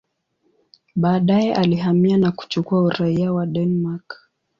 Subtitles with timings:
[0.95, 4.21] Baadaye alihamia na kuchukua uraia wa Denmark.